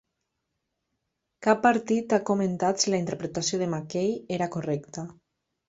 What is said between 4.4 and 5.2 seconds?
era correcta.